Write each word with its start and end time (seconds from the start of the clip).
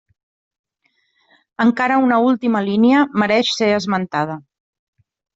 Encara 1.65 1.99
una 2.05 2.17
última 2.29 2.61
línia 2.69 3.03
mereix 3.25 3.51
ser 3.59 3.67
esmentada. 3.75 4.39